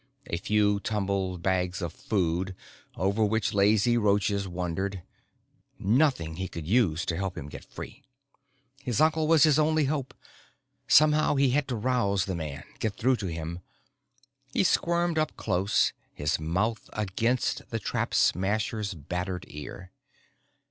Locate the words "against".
16.93-17.69